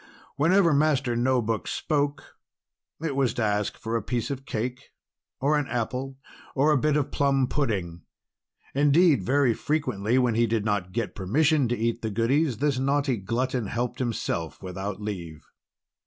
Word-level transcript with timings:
Whenever 0.35 0.73
Master 0.73 1.15
No 1.15 1.43
Book 1.43 1.67
spoke, 1.67 2.35
it 3.03 3.15
was 3.15 3.35
to 3.35 3.43
ask 3.43 3.77
for 3.77 3.95
a 3.95 4.01
piece 4.01 4.31
of 4.31 4.47
cake, 4.47 4.89
or 5.39 5.55
an 5.59 5.67
apple, 5.67 6.17
or 6.55 6.71
a 6.71 6.77
bit 6.79 6.97
of 6.97 7.11
plum 7.11 7.45
pudding. 7.45 8.01
Indeed, 8.73 9.21
very 9.21 9.53
frequently 9.53 10.17
when 10.17 10.33
he 10.33 10.47
did 10.47 10.65
not 10.65 10.91
get 10.91 11.13
permission 11.13 11.67
to 11.67 11.77
eat 11.77 12.01
the 12.01 12.09
goodies, 12.09 12.57
this 12.57 12.79
naughty 12.79 13.17
glutton 13.17 13.67
helped 13.67 13.99
himself 13.99 14.59
without 14.63 14.99
leave. 14.99 15.45